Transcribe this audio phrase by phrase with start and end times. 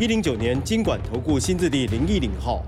[0.00, 2.62] 一零九年经管投顾新字地零一零号。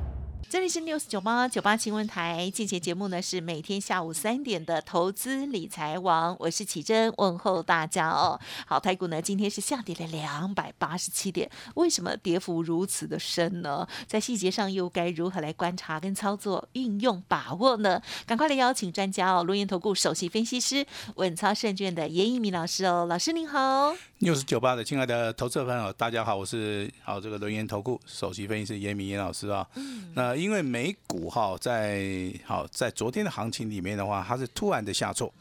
[0.51, 8.39] 这里是 News 九八九八新闻台，进行节目呢是每天下午三点的投资理财王，我是启珍，问候大家哦。
[8.66, 13.89] 好，台股呢今天是下跌了两百八十七点，为什么跌幅如此的深呢？
[14.06, 18.03] 在细节上又该如何来观察跟操作、运用把握呢？
[18.27, 23.97] 赶快来邀请专家哦，龙岩投顾首席分析师稳操胜券的严一鸣老师哦，老师您好。
[24.23, 29.67] News 九八的亲爱的投资者朋友，大家好，我是好这个轮岩投顾首席分析师严明严老师啊。
[30.14, 35.34] 那因为美股哈在好在昨天的行情里面的话，它是突然的下挫，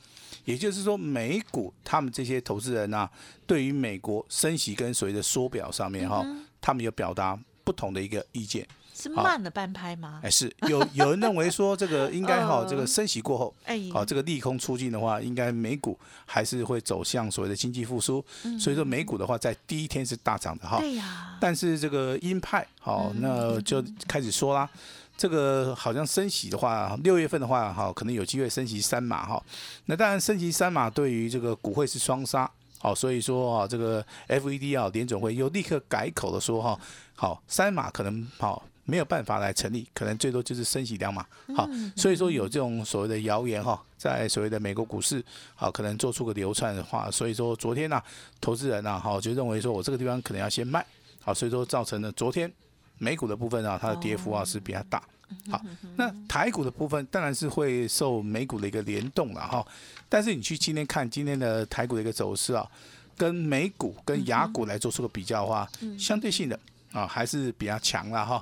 [0.46, 3.08] 也就是说美股他们这些投资人呐，
[3.46, 6.26] 对于美国升息跟所谓的缩表上面哈，
[6.60, 8.68] 他们有表达不同的一个意见。
[9.02, 10.20] 是慢了半拍吗？
[10.22, 18.24] 哎，是有有人认为说这个应该哈， 这个升息过后，哎，好这个利空出尽的话，应该美股还是会走向所谓的经济复苏。
[18.60, 20.78] 所以说美股的话，在第一天是大涨的哈。
[20.78, 21.38] 对呀。
[21.40, 24.70] 但是这个鹰派好，那就开始说啦，
[25.18, 29.44] 这个好像升息的话，六月份的话哈，可能有机会升息三码哈。
[29.86, 36.80] 那当然升息三码对于这个股会是双杀，好，所以说啊，这个 FED 啊联总会又立刻改口的说哈，
[37.16, 38.64] 好三码可能好。
[38.92, 41.26] 没有办法来成立，可能最多就是升息两码，
[41.56, 45.24] 好，所以说有这种所谓的谣言哈，在所谓的美国股市，
[45.56, 48.04] 好，可能做出个流窜的话，所以说昨天呢，
[48.42, 50.86] 投资人呢，好，就认为说我这个地方可能要先卖，
[51.22, 52.52] 好，所以说造成了昨天
[52.98, 55.02] 美股的部分啊，它的跌幅啊是比较大，
[55.50, 55.62] 好，
[55.96, 59.66] 那台股的部分当然是会受美股的一个联动了哈，
[60.10, 62.70] 但是你去今天看今天的台股的一个走势啊，
[63.16, 66.60] 跟美股跟雅股来做出个比较的话，相对性的。
[66.92, 68.42] 啊，还是比较强了哈。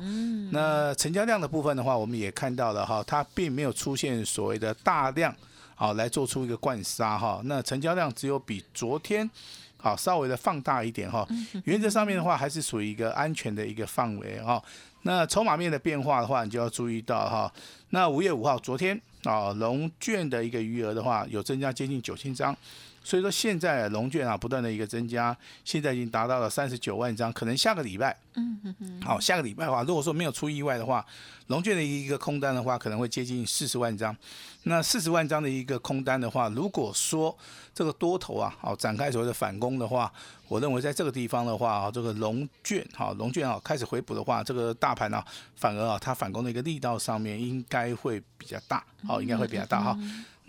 [0.52, 5.34] 那成交量的部分的话，我们也看到了哈，它并没有出现所谓的大量
[5.76, 7.42] 啊来做出一个灌杀哈。
[7.46, 9.30] 那成交量只有比昨天
[9.78, 11.28] 好稍微的放大一点哈。
[11.66, 14.62] 原则上面的话，还是属于一个安全的一个范围哈。
[15.04, 17.52] 那筹码面的变化的话，你就要注意到哈。
[17.92, 22.56] 那五月五号昨天啊，龙券的一个余额的话，有增加接近九千张。
[23.04, 31.06] 所以说现在龙卷啊不断的一个增加，现在已经达到了三十九万张，可能下个礼拜，嗯嗯嗯，好，下个礼拜的话，如果说没有出意外的话，
[31.48, 34.16] 龙卷的一个空单的话，可能会接近四十万张。
[34.64, 37.36] 那四十万张的一个空单的话，如果说
[37.74, 40.12] 这个多头啊，好展开所谓的反攻的话，
[40.50, 49.98] 我认为在这个地方的话啊，这个龙卷哈，龙卷啊开始回补的话，这个大盘啊，反而啊它反攻的一个力道上面应该会比较大，好，应该会比较大哈。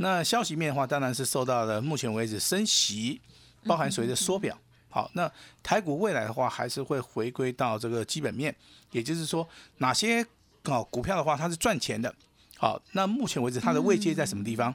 [0.03, 3.21] 那消息面的话，当然是受到了目前为止升息，
[3.65, 4.57] 包含所谓的缩表。
[4.89, 5.31] 好，那
[5.63, 8.55] 台股未来的话，还是会回归到这个基本面，
[8.93, 9.47] 也就是说，
[9.77, 10.27] 哪些
[10.65, 12.13] 哦股票的话，它是赚钱的。
[12.57, 14.75] 好，那目前为止它的位阶在什么地方？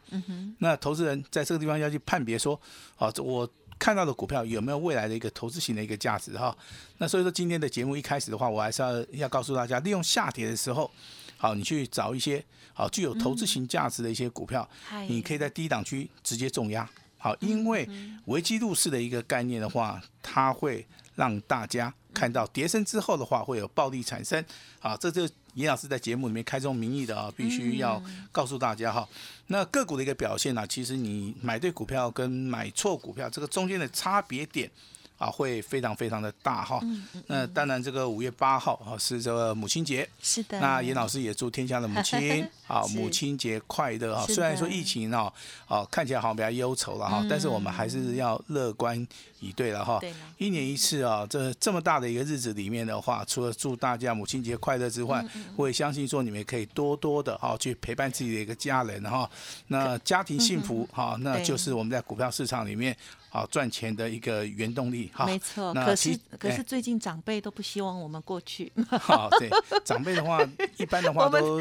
[0.59, 2.59] 那投资人在这个地方要去判别说，
[2.96, 3.50] 好，我
[3.80, 6.56] 看到的股票有没有未来的一个投资型的一个价值哈？
[7.00, 10.92] 那所以说今天的节目一开始的话，我还是要要告诉大家，利用下跌的时候。
[11.38, 14.68] 好，你去找一些好具有投资型价值的一些股票，
[15.07, 16.90] 你可以在低档区直接重压。
[17.18, 17.90] 好，因为
[18.25, 20.85] 危机入市的一个概念的话，它会
[21.16, 24.44] 让大家看到跌升之后的话会有暴利产生。
[24.79, 28.01] 好，这就严老师在节目里面开宗明义的啊，必须要
[28.31, 29.07] 告诉大家哈。
[29.47, 34.69] 那个股的一个表现呢，其实你买对股票跟买错股票这个中间的差别点。
[35.17, 36.81] 啊，会非常非常的大哈。
[37.27, 40.07] 那当然，这个五月八号啊是这个母亲节。
[40.21, 40.59] 是的。
[40.59, 44.25] 那严老师也祝天下的母亲 啊母亲节快乐哈！
[44.27, 45.31] 虽然说疫情啊
[45.67, 49.07] 啊看起来好像比较忧愁了哈，但是我们还是要乐观
[49.39, 50.01] 以对了哈。
[50.37, 55.23] 一年一次啊，这这么大的一个日子里面的话，除了祝大家母亲节快乐之外，
[55.56, 59.29] 我也相信说你们可以多多的啊去陪伴自己的一个家人哈。
[59.68, 62.95] 那家庭幸福哈，那就是我们在股票市场里面。
[63.35, 65.73] 好赚钱的一个原动力，哈，没错。
[65.73, 68.71] 可是可是最近长辈都不希望我们过去。
[68.87, 69.49] 好，对，
[69.83, 70.39] 长辈的话，
[70.77, 71.59] 一般的话都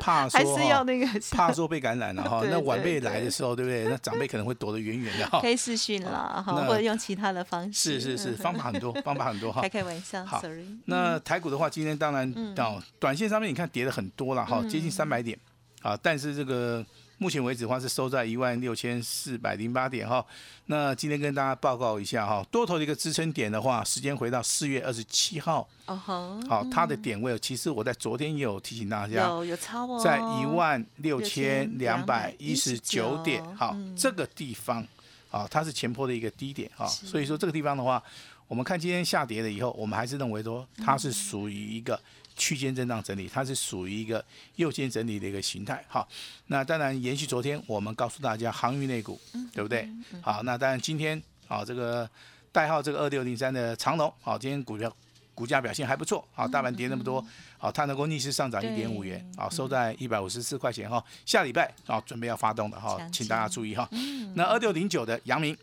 [0.00, 2.42] 怕说，还是要那个怕说被感染了 哈。
[2.50, 3.84] 那晚辈来的时候，对不对？
[3.84, 5.40] 那长辈可能会躲得远远的哈。
[5.40, 8.00] 可以视讯了哈，或者用其他的方式。
[8.00, 9.62] 是是是，方法很多，方法很多哈。
[9.62, 10.66] 开开玩笑，sorry。
[10.86, 15.38] 那台股的话，今天当然到短线上面，你看跌了很多了哈，接近三百点
[15.80, 15.96] 啊。
[16.02, 16.84] 但是这个
[17.18, 20.24] 目前为止的话是收在一万六千四百零八点哈。
[20.66, 33.94] 那今天跟大家报告一下哈，多头的一个支撑点的话，时间回到四月二十七号，哦吼，好，它的点位其实我在昨天也有提醒大家，有有超哦，在一万六千两百一十九点，好，嗯。
[33.96, 34.86] 这个地方，
[35.30, 38.02] 啊，它是前坡的一个低点哈，所以说这个地方的话，
[38.48, 41.98] 我们看今天下跌了以后，我们还是认为说它是属于一个
[42.36, 44.24] 区间震荡整理，它是属于一个
[44.56, 46.08] 右肩整理的一个形态，好，
[46.46, 49.20] 那当然延续昨天我们告诉大家航运类股，
[49.52, 49.88] 对不对？
[50.22, 52.08] 好，那当然今天啊，这个
[52.52, 54.94] 代号这个二六零三的长龙，好，今天股票。
[55.36, 57.20] 股价表现还不错，好，大盘跌那么多，
[57.58, 61.04] 好，它能够逆势上涨一点五元，好，收在一百五十四块钱哈。
[61.26, 63.88] 下礼拜啊，准备要发动的哈，请大家注意哈。
[63.90, 65.58] 嗯那二六零九的阳明，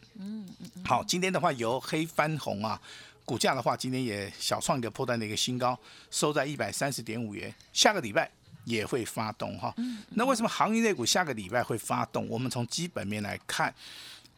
[0.84, 2.82] 好，今天的话由黑翻红啊，
[3.32, 5.80] 股价的话今天也小创一个破断的一个新高，
[6.10, 7.54] 收在一百三十点五元。
[7.72, 8.30] 下个礼拜
[8.66, 9.74] 也会发动哈。
[10.10, 12.28] 那为什么行业类股下个礼拜会发动？
[12.28, 13.74] 我们从基本面来看，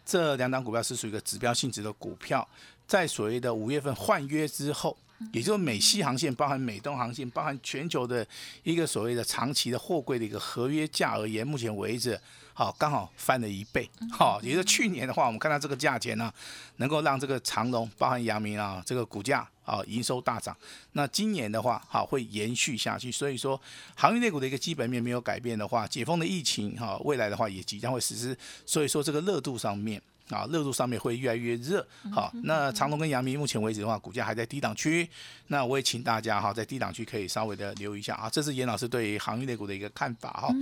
[0.06, 2.48] 这两档股票是属于一个指标性质的股票，
[2.86, 4.96] 在所谓的五月份换约之后。
[5.32, 8.26] 也就是美西航线，包含美东航线，包含全球的
[8.64, 12.20] 一个所谓的长期的货柜的一个合约价而言，目前为止，
[12.54, 16.32] 好刚好翻了一倍，好，也就是去年的话，我们看到这个价钱呢，
[16.78, 20.56] 能够让这个长隆，包含阳明啊，这个股价啊营收大涨。
[20.92, 23.60] 那今年的话，好会延续下去，所以说
[23.96, 30.02] 航运类股的一个基本面没有改变的话，解封的疫情哈，未来的话也即将会实施，所以说这个热度上面。
[30.30, 31.86] 啊，热度上面会越来越热。
[32.12, 35.08] 好，那长隆跟阳明目前为止的话，股价还在低档区。
[35.48, 38.30] 那我也请大家哈，在低档区可以稍微的留意一下啊。
[38.30, 40.56] 这是严老师对于航运类股的一个看法哈。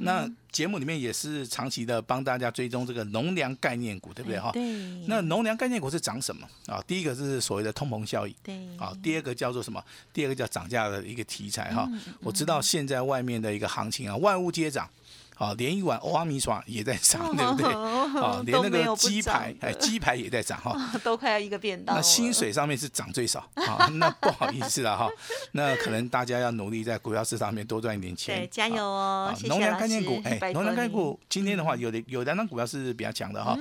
[0.00, 4.50] 那节目里面也是长期的帮大家追踪这个农粮概念股，对不对哈？
[4.52, 4.62] 对，
[5.06, 6.82] 那农粮概念股是涨什么啊？
[6.86, 8.34] 第一个是所谓的通膨效益。
[8.42, 9.84] 对，啊，第二个叫做什么？
[10.12, 11.88] 第二个叫涨价的一个题材哈。
[12.20, 14.88] 我知道现在外面的一个行情啊，万物皆涨。
[15.34, 17.66] 好，连一碗欧阿米爽也在涨，对不对？
[18.20, 20.74] 啊， 连那个鸡排，哎，鸡排也在涨哈。
[21.02, 21.96] 都快要一个便当。
[21.96, 25.08] 那薪水上面是涨最少啊，那不好意思了哈。
[25.52, 28.38] 那可能大家要努力在股票市场上面多赚一点钱。
[28.40, 29.34] 对，加油哦！
[29.46, 33.58] 农粮概念股，哎，农粮概念股今天的话，有的有两张股票是比较强的哈。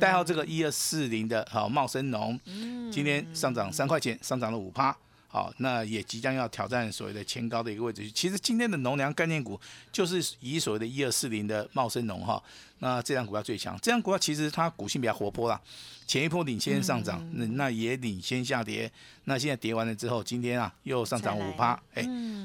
[0.00, 2.38] 代号这个一二四零的，好茂生农，
[2.90, 4.96] 今天上涨三块钱，上涨了五趴。
[5.28, 8.10] 好，那也即将要挑战所谓的前高的一个位置。
[8.10, 9.60] 其实今天的农粮概念股
[9.92, 12.42] 就是以所谓的一二四零的茂生农哈，
[12.78, 13.78] 那这张股票最强。
[13.80, 15.60] 这张股票其实它股性比较活泼啦，
[16.06, 18.90] 前一波领先上涨，那那也领先下跌。
[19.24, 22.02] 那现在跌完了之后，今天啊又上涨五趴，哎，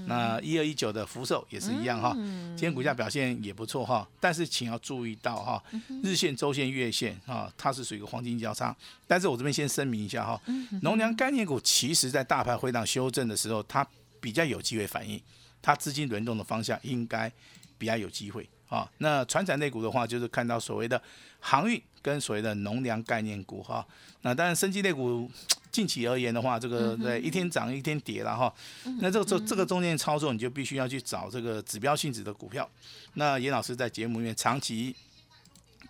[0.08, 2.14] 那一二一九的福寿也是一样哈，
[2.56, 4.08] 今天股价表现也不错哈。
[4.20, 5.64] 但是请要注意到哈，
[6.04, 8.76] 日线、周线、月线啊，它是属于一个黄金交叉。
[9.06, 10.42] 但是我这边先声明一下哈，
[10.82, 13.86] 农粮概念股其实在大盘回档修正的时候，它
[14.20, 15.22] 比较有机会反应，
[15.62, 17.32] 它资金轮动的方向应该
[17.78, 18.90] 比较有机会啊。
[18.98, 21.00] 那船产类股的话，就是看到所谓的
[21.40, 23.86] 航运跟所谓的农粮概念股哈。
[24.24, 25.30] 那当然，生机类股
[25.72, 28.54] 近期而言的话，这个对一天涨一天跌了哈。
[29.00, 32.70] 那这个这这个中间操作，你就必须要去找这个指标性质的股票。
[33.16, 34.96] 那严老师在节目里面长期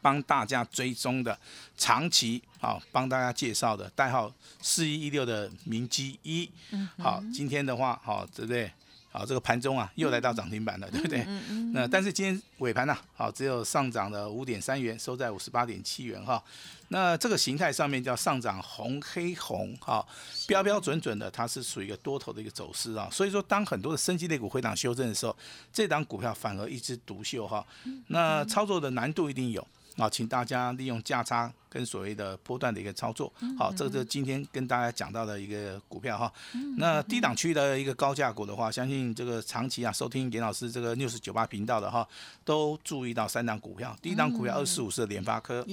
[0.02, 1.38] 帮大家追踪的，
[1.78, 6.50] 长期啊帮大家介绍的代号四一一六的明基一，
[6.98, 8.72] 好，今天的话好对不对？
[9.12, 11.26] 好，这个盘中啊又来到涨停板了，对不对？
[11.74, 16.42] 那但是今天尾盘呢、好只有上涨了五点三元，收在五十八点七元哈。
[16.88, 20.06] 那这个形态上面叫上涨红黑红哈，
[20.48, 23.10] 标标准准的，它是属于一个多头的一个走势啊。
[23.12, 25.36] 所以说，当很多的升级类股回档修正的时候，
[25.74, 27.66] 这档股票反而一枝独秀哈。
[28.08, 29.66] 那操作的难度一定有。
[30.02, 36.34] 啊，请大家利用价差跟所谓的波段的一个操作，好，这个是今天跟大家讲到的一个股票哈。
[36.78, 42.08] 那低档区的一个高价股的话，相信这个长期啊收听严老师这个六十九八频道的哈，
[42.44, 43.96] 都注意到三档股票。
[44.02, 45.64] 第一档股票二四五四的联发科，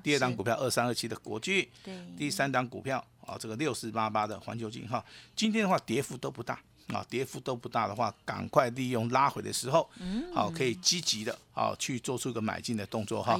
[0.00, 1.68] 第二档股票二三二七的国巨，
[2.16, 5.04] 第三档股票啊这个六四八八的环球金哈。
[5.34, 6.56] 今天的话跌幅都不大。
[6.92, 9.88] 啊，跌幅都不大的话，赶快利用拉回的时候，
[10.34, 13.38] 好，可以积极的啊去做出一个买进的动作哈。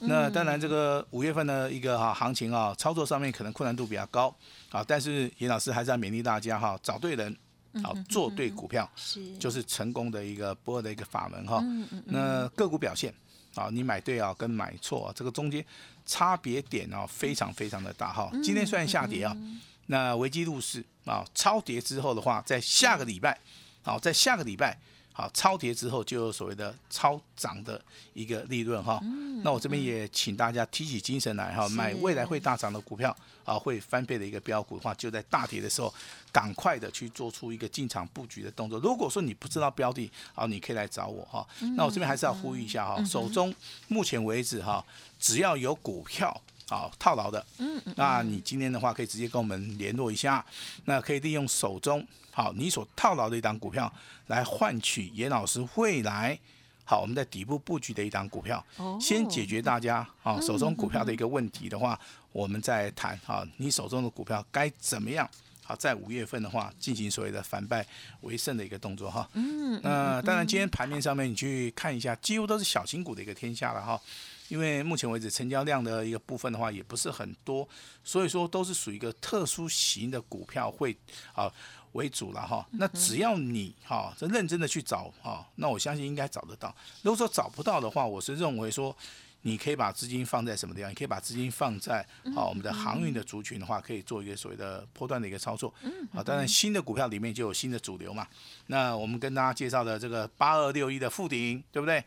[0.00, 4.34] 那当然，这个五月份的一个哈行情啊，操作上面可能困难度比较高
[4.70, 7.36] 啊，但是严老师还是要勉励大家哈，找对人，
[7.82, 11.62] 好做对股票是，就是成功的一个不二的一个法门哈。
[12.06, 13.12] 那个股表现
[13.54, 15.64] 啊，你买对啊跟买错啊，这个中间
[16.06, 18.30] 差别点啊非常非常的大哈。
[18.42, 19.36] 今天虽然下跌啊。
[19.86, 23.38] 那危机入市啊，超跌之后的话，在下个礼拜，
[23.82, 24.78] 好，在下个礼拜，
[25.12, 27.80] 好，超跌之后就有所谓的超涨的
[28.14, 28.98] 一个利润哈。
[29.42, 33.14] 那我这边也请大家提起精神来哈，买未来会大涨的股票
[33.44, 35.92] 啊，会翻倍的一个标股的话，就在大跌的时候，
[36.32, 38.80] 赶快的去做出一个进场布局的动作。
[38.80, 41.46] 如果说你不知道标的好，你可以来找我哈。
[41.76, 43.54] 那我这边还是要呼吁一下哈，手中
[43.88, 44.82] 目前为止哈，
[45.20, 46.40] 只要有股票。
[46.66, 50.44] 好套牢的，嗯，那你今天的话可以直接跟我们联络一下，
[50.86, 53.92] 那可以利用手中好你所套牢的一档股票
[54.28, 56.38] 来换取严老师未来
[56.84, 58.64] 好我们在底部布局的一档股票，
[58.98, 62.00] 先解决大家啊手中股票的一个问题的话，
[62.32, 65.28] 我们再谈啊你手中的股票该怎么样
[65.62, 67.86] 好在五月份的话进行所谓的反败
[68.22, 74.00] 为胜的一个动作哈，嗯，那当然今天盘面上面你去看一下，几乎都是小型股的一个天下了哈。
[74.48, 77.66] 因为目前为止成交量的一个部分的话也不是很多，
[78.02, 80.96] 所以说都是属于一个特殊型的股票会
[81.32, 81.50] 啊
[81.92, 82.66] 为主了哈。
[82.72, 86.74] 那只要你哈这认真的去找哈，那我相信应该找得到。
[87.02, 88.94] 如果说找不到的话，我是认为说
[89.42, 90.90] 你可以把资金放在什么地方？
[90.90, 92.00] 你可以把资金放在
[92.36, 95.72] 啊我们的航运的族群的话，可以做一个所谓的波段的一个操作。
[96.12, 98.26] 啊，当然新的股票里面就有新的主流嘛。
[98.66, 102.04] 那我们跟大家介绍的这个八二六一的附顶，对不对？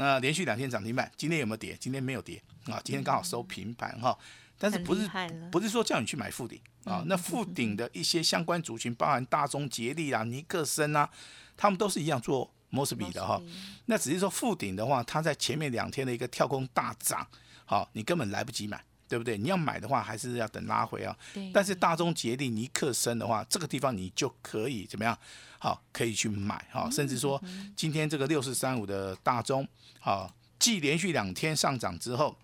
[0.00, 1.76] 那连续两天涨停板，今天有没有跌？
[1.78, 4.16] 今天没有跌啊，今天刚好收平盘哈。
[4.58, 5.06] 但是不是
[5.52, 7.04] 不是说叫你去买附顶啊？
[7.06, 11.06] 那附顶的一些相关族群，包含大中捷力啊、尼克森啊，
[11.54, 13.38] 他们都是一样做摩斯比的哈。
[13.84, 17.26] 那只是说附顶的话，它在前面两天的一个跳空大涨，
[17.66, 18.82] 好，你根本来不及买。
[19.10, 19.36] 对不对？
[19.36, 21.14] 你要买的话，还是要等拉回啊。
[21.52, 25.18] 但是大中捷力尼克森的话，这个地方你就可以怎么样？
[25.58, 26.88] 好，可以去买哈。
[26.92, 27.42] 甚至说，
[27.74, 29.66] 今天这个六四三五的大中，
[29.98, 32.36] 好，继连续两天上涨之后，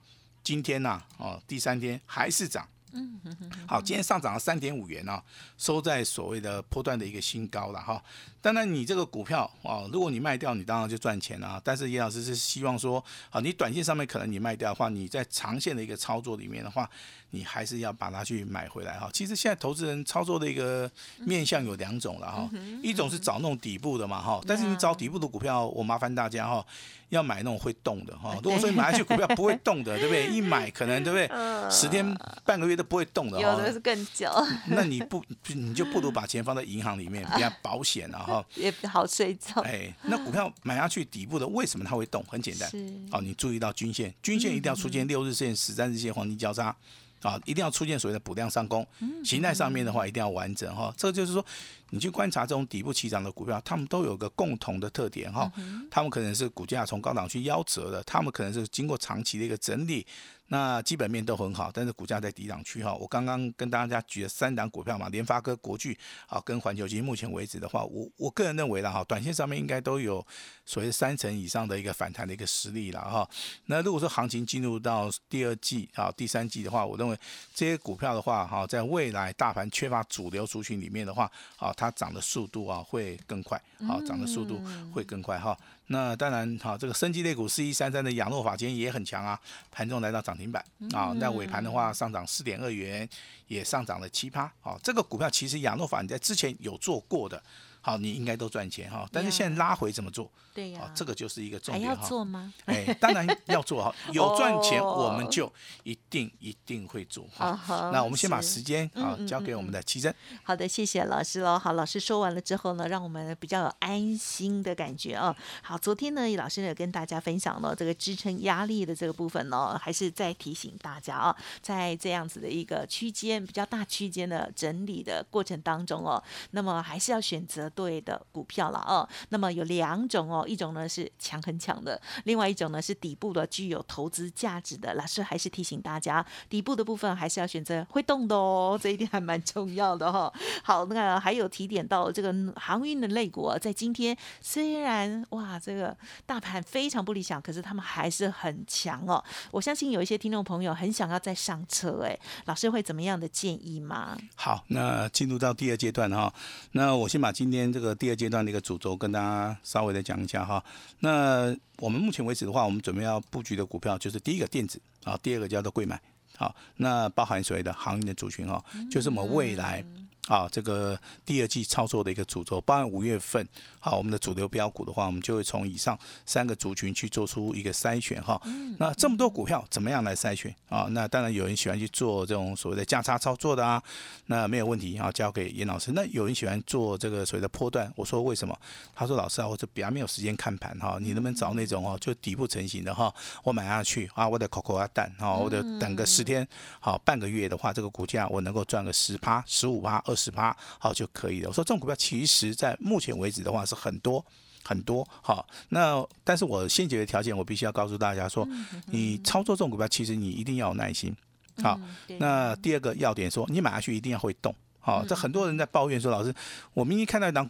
[0.42, 2.68] 今天呢，哦，第三天还是涨。
[2.92, 3.20] 嗯，
[3.68, 5.22] 好，今天上涨了三点五元啊，
[5.56, 8.02] 收在所谓的波段的一个新高了哈。
[8.46, 11.60] 当然，你这个股票啊，如果你卖掉，你当然就赚钱了。
[11.64, 16.88] 但是叶老师是希望说，啊，你短线上面可能你卖掉的话，你在长线的一个操作里面的话。
[17.30, 19.10] 你还是要把它去买回来哈。
[19.12, 22.48] 其实现在投资人操作的一个面向有两种了哈，
[22.82, 24.40] 一种是找那种底部的嘛哈。
[24.46, 26.64] 但是你找底部的股票，我麻烦大家哈，
[27.08, 28.38] 要买那种会动的哈。
[28.44, 30.28] 如果说你买下去股票不会动的， 对不对？
[30.28, 31.70] 一买可能对不对？
[31.70, 33.42] 十天半个月都不会动的哈。
[33.42, 34.30] 有的是更久。
[34.68, 38.35] 那你不你就不如把钱放在银行里面 比较保险了哈。
[38.54, 39.60] 也好睡觉。
[39.62, 42.24] 哎，那股票买下去底部的为什么它会动？
[42.28, 42.70] 很简单，
[43.12, 46.74] 哦，你注意到均线，均线一定要出现六日线、十三日线黄金交叉。
[47.22, 48.86] 啊，一定要出现所谓的补量上攻，
[49.24, 50.94] 形态上面的话一定要完整哈。
[50.96, 51.44] 这就是说，
[51.90, 55.50] 你去观察这种底部起涨的股票，他们都有个共同的特点哈。
[55.90, 60.06] 他们可能是股价从高档去夭折的，他们可能是经过长期的一个整理。
[60.48, 62.94] 那基本面都很好，但是股价在低档区哈。
[62.94, 65.98] 我刚刚跟大家举了三档股票嘛，联发科、国巨
[66.28, 67.02] 啊，跟环球金。
[67.02, 70.24] 目前为止的话，我我个人认为啦哈，短线上面应该都有
[70.64, 73.28] 所谓三成以上的一个反弹的一个实力了哈。
[73.66, 77.18] 那如果说行情进入到第二季啊、第三季的话，我认为
[77.54, 84.60] 这些股票的话哈，在未来大盘缺乏主流族群里面的话，啊，它涨的速度啊会更快，啊，涨的速度
[84.92, 85.56] 会更快哈。
[85.88, 89.38] 那当然，哈，这个升级类股四一三三的亚诺法今天也很强啊，
[89.70, 93.08] 盘中来到涨停板啊，那尾盘的话上涨四点二元，
[93.46, 97.42] 也上涨了七趴，啊，这个股票其实亚诺法你在之前有做过的。
[97.86, 100.28] 好，你应该都赚钱哈，但是现在拉回怎么做？
[100.52, 102.52] 对呀，这个就是一个重点要做吗？
[102.64, 105.52] 哎，当然要做哈， 有赚钱我们就
[105.84, 107.56] 一定一定会做哈。
[107.92, 110.12] 那我们先把时间啊交给我们的奇珍。
[110.42, 111.56] 好的，谢谢老师喽。
[111.56, 115.36] 好，老师说完了之后呢，让我们比较有安心的感觉啊。
[115.62, 127.70] 好，昨天呢，老师也跟大家分享了这个支撑压力的这个部分呢，还是在提醒大家啊，在这样子的一个区间比较大区间的整理的过程当中哦，那么还是要选择。
[127.76, 134.94] 对的股票了哦，那么有两种哦，一种呢是强很强的，另外一种呢是底部的具有投资价值的。
[134.94, 140.32] 老师还是提醒大家，底部的部分还是要选择会动的哦，这一点还蛮重要的哈。
[140.64, 149.22] 好，那还有提点到这个航运的类股，在今天虽然哇这个大盘非常不理想，可是他们还是很强哦。
[149.50, 154.16] 我相信有一些听众朋友很想要再上车，哎，老师会怎么样的建议吗？
[154.34, 156.32] 好，那进入到第二阶段哈，
[156.72, 157.65] 那我先把今天。
[157.72, 160.62] 这个第二阶段的一个主轴跟大家稍微的讲一下哈。
[161.00, 166.00] 那我们目前为止的话，我们准备要布局的股票就是第一个电子啊，第二个叫做贵买。
[166.36, 169.82] 好，那包含所谓的行业的族群哈，就是我们未来
[170.26, 173.46] 啊，这个第二季操作的一个主轴，包含五月份，
[173.78, 178.40] 好，我们的主流标股的话，我们就会从以上三个族群去做出一个筛选哈。
[178.78, 180.88] 那这么多股票，怎么样来筛选啊？
[180.90, 183.80] 那当然有人喜欢去做这种所谓的价差操作的啊，
[184.26, 185.92] 那没有问题啊，交给严老师。
[185.92, 188.58] 那有人喜欢做这个所谓的波段，我说为什么？
[188.96, 193.14] 他说老师啊，我这比较没有时间看盘哈，你能不能找那种哦，就底部成型的哈，
[193.44, 196.44] 我买下去啊，我得口口啊蛋哈，我得等个十天
[196.80, 201.48] 好半个月的话，这个股价我能够赚个十趴、十五趴、二十趴，好就可以了。
[201.48, 204.24] 我说这种股票其实在目前为止的话是很多
[204.64, 208.48] 很多，好，那但是我先决的条件，我必须要告诉大家说，
[208.86, 211.14] 你操作这种股票，其实你一定要有耐心。
[211.62, 211.80] 好，
[212.18, 214.54] 那第二个要点说，你买下去一定要会动。
[214.80, 216.34] 好，这很多人在抱怨说，老师，
[216.74, 217.48] 我明明看到一档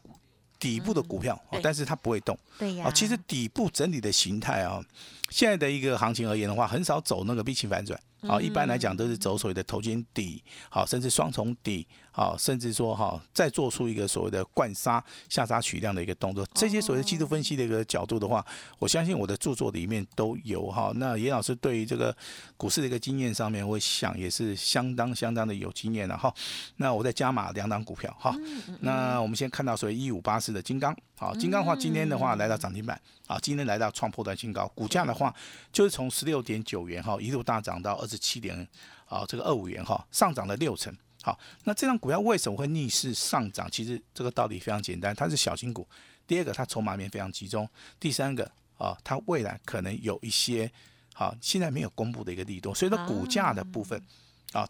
[0.58, 2.38] 底部的股票，但是它不会动。
[2.58, 4.82] 对呀，其实底部整理的形态啊，
[5.28, 7.98] 现在的一个行情而言的话，很少走那个 V 型反转。
[8.26, 16.44] 好，一般来讲都是走所谓的头肩底，好，甚至双重底，好，甚至说哈，再做出一个所谓的灌杀下杀取量的一个动作。
[16.54, 18.44] 这些所谓的技术分析的一个角度的话，
[18.80, 20.90] 我相信我的著作里面都有哈。
[20.96, 22.16] 那严老师对于这个
[22.56, 26.34] 股市的一个经验上面，我想也是相当相当的有经验了哈。
[26.76, 28.34] 那我再加码两档股票哈。
[28.80, 35.34] 那我们先看到所谓一五八四的金刚，好，金刚的话今天的话来到涨停板，啊，今天来到创破断新高，股价的话
[35.72, 38.16] 就是从十六点九元哈一路大涨到二十。
[38.26, 38.66] 七点
[39.04, 40.92] 啊，这个二五元哈，上涨了六成。
[41.22, 43.70] 好，那这张股票为什么会逆势上涨？
[43.70, 45.86] 其实这个道理非常简单，它是小型股。
[46.26, 47.68] 第二个，它筹码面非常集中。
[48.00, 50.68] 第三个啊，它未来可能有一些
[51.14, 54.02] 好，现在没有公布的一个利多，所以说股价的部分，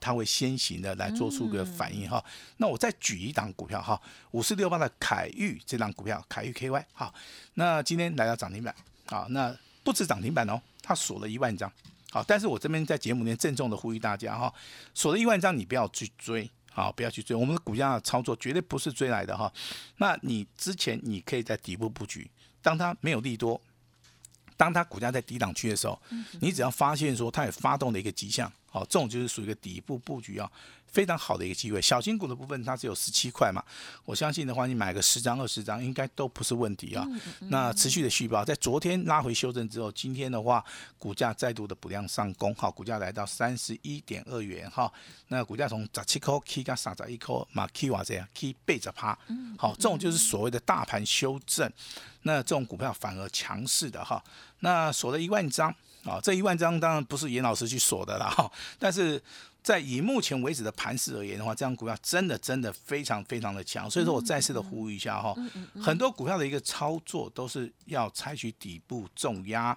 [0.00, 2.24] 它会先行的来做出个反应哈。
[2.56, 4.00] 那我再举一档股票哈，
[4.32, 7.12] 五四六八的凯域这档股票，凯域 KY 哈，
[7.54, 8.74] 那今天来到涨停板
[9.06, 11.70] 啊，那不止涨停板哦，它锁了一万张。
[12.10, 14.52] 好，但是我这边在节目里面郑重的呼吁大家哈，
[14.94, 19.52] 锁了一万张，你不要去追，好，不要去追，我们的股价的操作绝对不是追来的哈。
[19.98, 22.30] 那你之前你可以在底部布局，
[22.62, 23.60] 当它没有利多，
[24.56, 26.00] 当它股价在低档区的时候，
[26.40, 30.50] 你只要发现说它有发动的一个迹象，好，这种就是属于一个底部布局啊。
[30.86, 33.62] 非常好的一个机会，小金股的部分它只有十七块嘛，
[34.06, 37.06] 我相信的话，你买个十张二十张应该都不是问题啊。
[37.50, 40.64] 那持续的续报，在昨天拉回修正之后，今天的话
[40.96, 44.90] 股价再度的补量上攻，好，股价来到三十一点二元哈。
[45.28, 49.18] 那股价从十七块 K 加三十一块，马 K 瓦这样 K 背着趴，
[49.58, 51.70] 好，这种就是所谓的大盘修正，
[52.22, 54.22] 那这种股票反而强势的哈。
[54.60, 55.74] 那锁了一万张
[56.06, 59.22] 啊，这一万张当然不是严老师去锁的啦哈，但是。
[59.66, 65.34] 在以目前为止的盘势而言的话，这张股票真的真的非常非常的强，所以说我再次的呼吁一下哈，
[65.82, 69.76] 很多股票的一个操作都是要采取底部重压，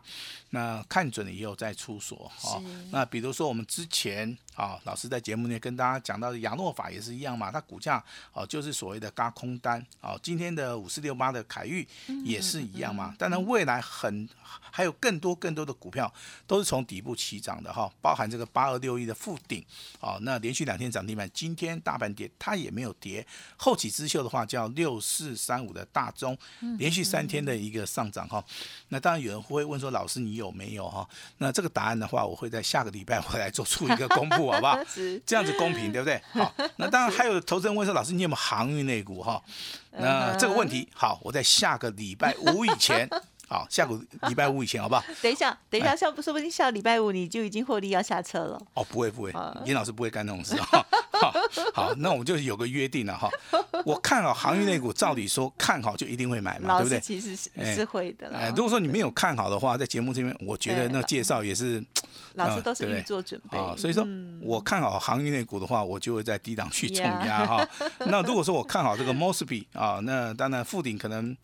[0.52, 2.62] 那看准了以后再出手哈。
[2.92, 11.88] 那比如说我们之前啊，老师在节目内跟大家讲到的亚诺法也是一样嘛，它股价啊就是所谓的嘎空单啊，今天的五四六八的凯域
[12.26, 16.14] 也是一样嘛，当然未来很还有更多更多的股票
[16.46, 19.64] 都是从底部起涨的哈，包含这个八二六一的附顶。
[20.02, 23.26] 哦，那连续两天涨停板，今天大盘跌，它也没有跌。
[23.56, 26.38] 后起之秀的话叫六四三五的大中，
[26.78, 28.44] 连续三天的一个上涨哈。
[28.90, 31.08] 那当然有人会问说，老师你有没有哈？
[31.38, 34.80] 那这个答案的话，我会在下个礼拜回来做出一个公布，好不好？
[35.26, 36.22] 这样子公平，对不对？
[36.34, 39.42] 好，那当然还有投资人问说，老师你有没有航运类股哈？
[39.92, 43.10] 那这个问题好，我在下个礼拜五以前。
[43.50, 45.04] 好，下个礼拜五以前好不好？
[45.24, 48.62] 等一下，等一下，下不说不定下礼拜五你就已经获利要下车了。
[48.76, 49.34] 哦，不会不会，
[49.66, 50.86] 严老师不会干那种事哈。
[51.22, 51.34] 好，
[51.74, 53.30] 好，那我们就有个约定了哈。
[53.86, 57.00] 我看好航运类股，照理说看好就一定会买嘛，对不对？
[57.00, 58.30] 其实是是会的。
[58.36, 61.84] 哎，如果说你没有看好的话，在节目这边，我觉得那介绍也是
[62.34, 63.76] 老师都是预做准备啊。
[63.78, 64.08] 所以说
[64.42, 67.68] 我看好航运类股的话，我就会在低档去冲压哈。
[68.08, 71.36] 那如果说我看好这个 Mosby 啊，那当然附顶可能。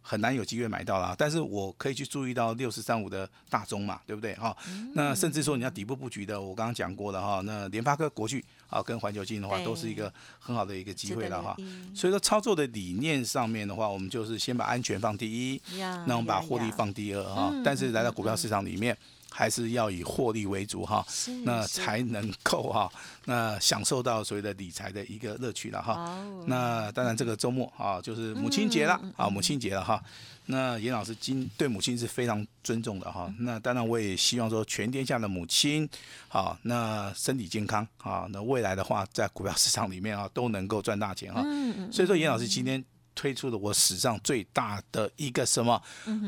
[0.00, 4.56] 很难有机会买到啦，但是我可以去注意到六四三五的大中嘛，对不对哈？
[4.94, 7.42] 那甚至说你要底部布局的，我刚刚讲过了哈。
[7.44, 11.56] 那联发科、国巨啊，跟环球金的话，都是一个很好的一个机会了哈。
[11.94, 15.60] 所以说操作的理念上面的话，我们就是先把安全放第一，
[16.06, 17.52] 那我们把获利放第二哈。
[17.64, 18.96] 但是来到股票市场里面。
[19.30, 21.06] 还是要以获利为主哈，
[21.44, 22.90] 那才能够哈，
[23.26, 26.18] 那享受到所谓的理财的一个乐趣了哈。
[26.46, 30.02] 那当然这个周末啊，就是母亲节了啊，母亲节了哈。
[30.48, 33.32] 那严老师今对母亲是非常尊重的哈。
[33.38, 35.88] 那当然我也希望说全天下的母亲
[36.26, 41.42] 好，那身体健康啊，那未来的话在股票市场里面啊都能够赚大钱哈。
[41.92, 42.84] 所以说严老师今天。
[43.20, 45.72] 推出了我史上最大的一个什么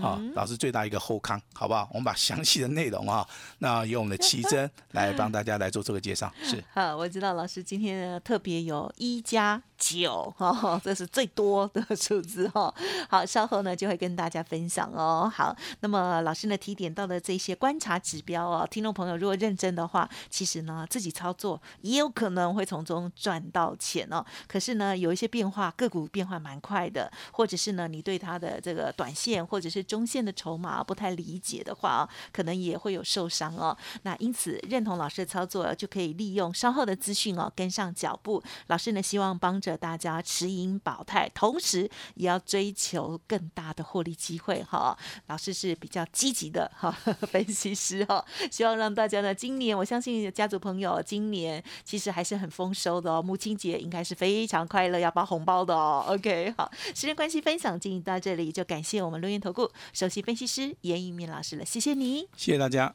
[0.03, 0.21] 啊？
[0.35, 1.89] 老师最大一个后康，好不好？
[1.93, 3.25] 我们把详细的内容啊，
[3.61, 6.35] 那由我们的奇珍来帮大家来做这个介绍。
[6.43, 12.73] 是 好，我知道老师今天特别有一加九哦， 这是最多的数字哦。
[13.09, 15.33] 好，稍后呢就会跟大家分享哦。
[15.35, 24.25] 好，那么老师呢提点到的这些观察指标哦，听众朋友如果认真的话，其实呢自己操作也有可能会从中赚到钱哦。
[24.47, 33.77] 可是呢有一些变化，个股变化蛮快的，或者是呢你对它的这个短线或者是中线的筹码不太理解的话可能也会有受伤哦。
[34.03, 38.43] 那因此认同老师的操作，就可以利用稍后的资讯哦跟上脚步。
[38.67, 44.97] 老师呢希望帮着大家持盈保泰，同时也要追求更大的获利机会哈。
[45.27, 46.91] 老师是比较积极的哈
[47.31, 56.05] 分析师哈，希望让大家呢今年我相信家族朋友今年其实还是很丰收的哦，母亲节应该是非常快乐要包红包的哦。
[56.09, 62.95] OK 好，时间关系分享进行到这里，就感谢我们录音投顾首席分析师严一鸣老师了，谢谢你，谢谢大家。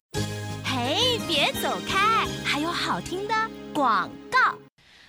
[0.63, 3.33] 嘿，别走开，还有好听的
[3.73, 4.24] 广告。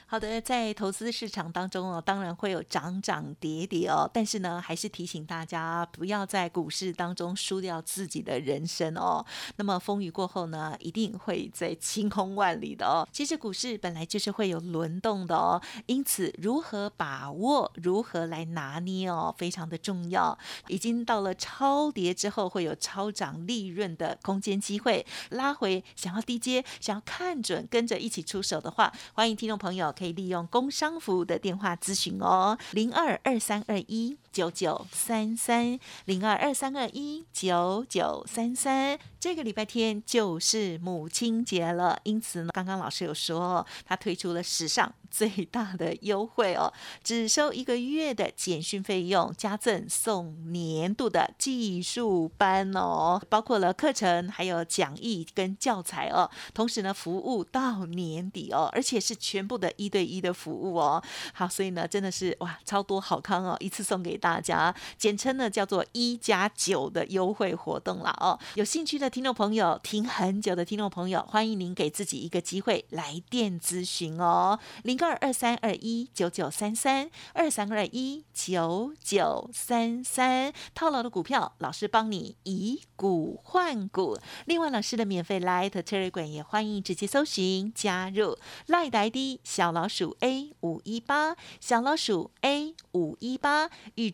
[0.08, 9.26] 好的，在投资市场当中哦，当然会有涨涨跌跌哦，但是呢，还是提醒大家不要在股市当中输掉自己的人生哦。
[9.56, 13.02] 那么风雨过后呢，一定会在晴空万里的哦。
[13.10, 20.38] 其实股市本来就是会有轮动的哦，因此如何把握，如何来拿捏哦，非常的重要。
[20.68, 29.92] 已经到了超跌之后，会有超涨利润的空间机会，拉回想要低接，想要看准，跟着一起出手的话，欢迎听众朋友。
[29.96, 34.18] 可以利用工商服务的电话咨询哦，零二二三二一。
[34.36, 38.98] 九九三三，零二二三二一九九三三。
[39.18, 46.70] 这个礼拜天就是母亲节了，因此呢，刚刚老师有说，他推出了史上最大的优惠哦，
[47.02, 61.02] 只收一个月的简讯费用，加赠送年度的技术班哦，包括了课程、还有讲义跟教材哦，同时呢，服务到年底哦，而且是全部的一对一的服务哦。
[61.32, 69.08] 好，所以呢，真的是哇，超多好康哦，一次送给大家，简称呢叫做一加九的优惠活动了哦，有兴趣的。
[69.08, 84.18] 听众朋友，听很久的听众朋友，欢迎您给自己一个机会来电咨询哦，零二二三二一九九三三二三二一九九三三，套牢的股票，老师帮你以股换股。
[84.46, 88.36] 另外，老师的免费 Light Telegram 也欢迎直接搜寻加入
[88.66, 94.10] Light ID 小老鼠 A 五一八小老鼠 A 五一八，预